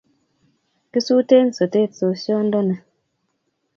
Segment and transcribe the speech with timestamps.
[0.91, 2.75] Kisutee sotet sosyondonni